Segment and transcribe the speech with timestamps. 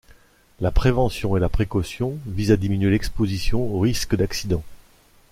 [0.61, 4.63] La prévention et la précaution visent à diminuer l'exposition au risque d'accident.